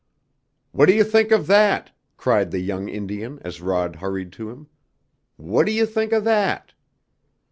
"What 0.71 0.87
do 0.87 0.95
you 0.95 1.03
think 1.03 1.29
of 1.29 1.45
that?" 1.45 1.91
cried 2.17 2.49
the 2.49 2.57
young 2.57 2.89
Indian 2.89 3.37
as 3.43 3.61
Rod 3.61 3.97
hurried 3.97 4.31
to 4.31 4.49
him. 4.49 4.65
"What 5.37 5.67
do 5.67 5.71
you 5.71 5.85
think 5.85 6.11
of 6.11 6.23
that?" 6.23 6.73